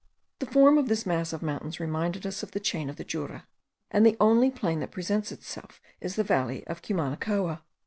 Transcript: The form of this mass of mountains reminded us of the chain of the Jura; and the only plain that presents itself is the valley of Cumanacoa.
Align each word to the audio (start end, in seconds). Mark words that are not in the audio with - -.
The 0.39 0.47
form 0.47 0.79
of 0.79 0.87
this 0.87 1.05
mass 1.05 1.31
of 1.31 1.43
mountains 1.43 1.79
reminded 1.79 2.25
us 2.25 2.41
of 2.41 2.49
the 2.53 2.59
chain 2.59 2.89
of 2.89 2.95
the 2.95 3.03
Jura; 3.03 3.45
and 3.91 4.03
the 4.03 4.17
only 4.19 4.49
plain 4.49 4.79
that 4.79 4.89
presents 4.89 5.31
itself 5.31 5.79
is 5.99 6.15
the 6.15 6.23
valley 6.23 6.65
of 6.65 6.81
Cumanacoa. 6.81 7.61